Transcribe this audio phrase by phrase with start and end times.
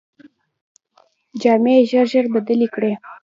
[1.41, 2.93] جامې یې ژر ژر بدلې کړې.